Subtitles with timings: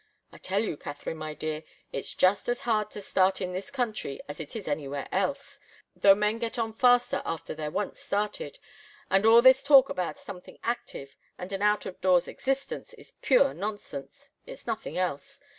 [0.31, 1.61] I tell you, Katharine, my dear,
[1.93, 5.59] it's just as hard to start in this country as it is anywhere else,
[5.95, 8.57] though men get on faster after they're once started
[9.11, 13.53] and all this talk about something active and an out of door existence is pure
[13.53, 14.31] nonsense.
[14.47, 15.39] It's nothing else.